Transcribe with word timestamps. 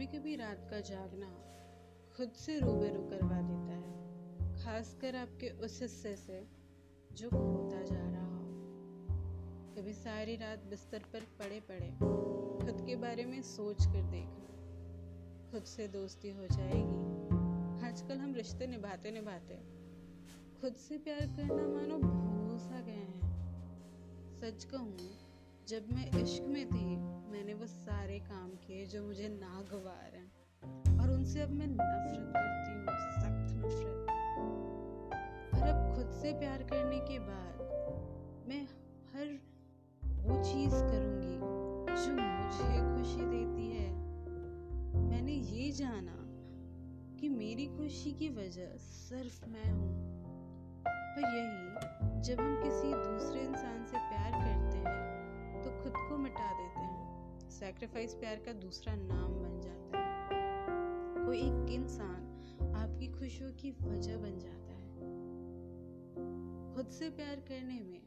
कभी 0.00 0.18
कभी 0.18 0.34
रात 0.36 0.66
का 0.70 0.80
जागना 0.80 1.26
खुद 2.16 2.32
से 2.32 2.58
रूबरू 2.60 3.00
करवा 3.02 3.40
देता 3.40 3.72
है, 3.72 4.54
खासकर 4.56 5.16
आपके 5.16 5.48
उस 5.48 5.82
हिस्से 5.82 6.14
से 6.16 6.38
जो 7.12 7.28
खोता 7.30 7.82
जा 7.82 8.00
रहा 8.00 8.24
हो। 8.26 9.74
कभी 9.76 9.92
सारी 9.92 10.36
रात 10.36 10.58
बिस्तर 10.58 10.98
पर 11.12 11.20
पड़े 11.38 11.60
पड़े 11.60 11.90
खुद 12.64 12.86
के 12.86 12.96
बारे 12.96 13.24
में 13.24 13.42
सोच 13.42 13.84
कर 13.84 14.02
देखना, 14.02 15.50
खुद 15.52 15.64
से 15.64 15.88
दोस्ती 15.88 16.30
हो 16.30 16.46
जाएगी। 16.46 17.86
आजकल 17.86 18.18
हम 18.18 18.34
रिश्ते 18.34 18.66
निभाते 18.66 19.10
निभाते 19.10 19.62
खुद 20.60 20.74
से 20.74 20.98
प्यार 20.98 21.26
करना 21.26 21.66
मानो 21.68 21.98
भूल 21.98 22.58
सा 22.58 22.80
गए 22.80 22.92
हैं। 22.92 23.20
सच 24.40 24.64
कहूँ 24.64 24.92
जब 25.70 25.86
मैं 25.92 26.22
इश्क 26.22 26.42
में 26.42 26.66
थी, 26.66 26.96
मैंने 27.32 27.54
वो 27.54 27.66
सारे 27.66 28.18
काम 28.18 28.50
किए 28.50 28.86
जो 28.86 29.06
मुझे 29.06 29.28
नागवार 29.28 30.12
हैं। 30.14 30.32
और 30.98 31.10
उनसे 31.10 31.40
अब 31.40 31.50
मैं 31.50 31.66
नफरत 31.66 32.32
करती 32.36 32.72
हूँ, 32.72 32.86
सख्त 33.12 33.54
नफरत। 33.56 34.06
और 35.54 35.68
अब 35.68 35.94
खुद 35.94 36.10
से 36.10 36.32
प्यार 36.32 36.62
करने 36.62 36.98
के 36.98 37.18
बाद 37.18 37.58
मैं 38.48 38.62
हर 39.12 39.38
वो 40.06 40.44
चीज़ 40.44 40.74
करूँगी 40.74 41.38
जो 42.02 42.12
मुझे 42.12 42.96
खुशी 42.96 43.26
देती 43.26 43.70
है। 43.70 43.92
मैंने 45.10 45.32
ये 45.32 45.70
जाना 45.70 46.16
कि 47.20 47.28
मेरी 47.28 47.66
खुशी 47.66 48.12
की 48.12 48.28
वजह 48.28 48.76
सिर्फ़ 48.76 49.46
मैं 49.46 49.72
हूँ। 49.72 50.10
पर 50.86 51.22
यही, 51.22 51.70
जब 52.20 52.40
हम 52.40 52.56
किसी 52.62 52.92
दूसरे 52.92 53.40
इंसान 53.40 53.69
खुद 55.82 55.92
को 55.96 56.16
मिटा 56.16 56.52
देते 56.52 56.80
हैं। 56.80 57.50
सैक्रिफाइस 57.50 58.14
प्यार 58.14 58.36
का 58.36 58.52
दूसरा 58.52 58.94
नाम 58.94 59.32
बन 59.32 59.60
जाता 59.60 59.98
है। 59.98 61.26
कोई 61.26 61.38
एक 61.38 61.70
इंसान 61.70 62.26
आपकी 62.76 63.06
खुशियों 63.06 63.52
की 63.52 63.70
वजह 63.70 64.16
बन 64.16 64.38
जाता 64.38 64.72
है। 64.72 64.90
खुद 66.74 66.88
से 66.88 67.10
प्यार 67.10 67.36
करने 67.36 67.80
में 67.80 68.02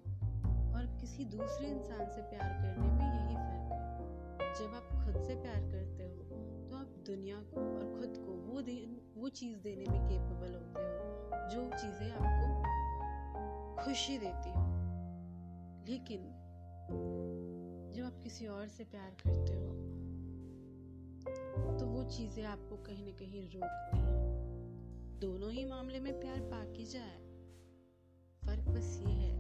और 0.74 0.98
किसी 1.02 1.26
दूसरे 1.26 1.68
इंसान 1.68 2.06
से 2.10 2.22
प्यार 2.22 2.50
करने 2.50 2.88
में 2.88 3.10
यही 3.16 3.36
फ़र्क 3.36 3.72
है। 3.72 4.54
जब 4.54 4.76
आप 4.76 5.06
खुद 5.06 5.24
से 5.24 5.36
प्यार 5.36 5.62
करते 5.62 6.04
हो 6.04 6.24
तो 6.70 6.76
आप 6.76 6.88
दुनिया 7.08 7.36
को 7.36 7.62
और 7.78 8.00
खुद 8.00 8.14
को 8.18 8.32
वो 8.32 8.62
दे, 8.62 8.78
वो 9.16 9.30
चीज़ 9.30 9.58
देने 9.60 9.86
में 9.92 10.02
केपेबल 10.10 10.54
होते 10.54 10.80
हो, 10.80 11.10
जो 11.50 11.70
चीज़ें 11.78 12.12
आपको 12.12 13.84
खुशी 13.84 14.18
देती 14.18 14.50
हो। 14.50 14.74
लेकिन 15.90 16.43
किसी 18.24 18.48
और 18.48 18.68
से 18.68 18.84
प्यार 18.84 19.16
करते 19.24 19.54
हो 19.54 19.72
तो 21.80 21.86
वो 21.86 22.04
चीज़ें 22.04 22.44
आपको 22.44 22.78
कहीं 22.78 23.06
ना 23.06 23.12
कहीं 23.12 23.42
रोकती 23.50 23.98
हैं। 23.98 25.20
दोनों 25.20 25.52
ही 25.52 25.66
मामले 25.66 26.00
में 26.00 26.14
प्यार 26.20 26.40
बाकी 26.42 26.86
जाए। 26.86 27.18
फ़र्क 28.44 28.70
बस 28.70 28.98
ये 29.02 29.14
है 29.14 29.32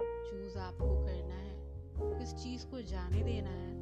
चूज़ 0.00 0.58
आपको 0.58 0.88
करना 1.04 1.34
है, 1.34 1.56
किस 2.18 2.34
चीज़ 2.34 2.66
को 2.66 2.82
जाने 2.82 3.22
देना 3.22 3.50
है 3.50 3.72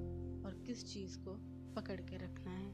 और 0.44 0.62
किस 0.66 0.92
चीज़ 0.92 1.18
को 1.18 1.36
पकड़ 1.74 2.00
के 2.00 2.16
रखना 2.16 2.50
है। 2.50 2.70